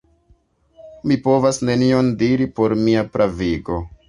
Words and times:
Mi 1.11 1.17
povas 1.27 1.59
nenion 1.71 2.09
diri 2.23 2.49
por 2.61 2.77
mia 2.89 3.05
pravigo. 3.19 3.81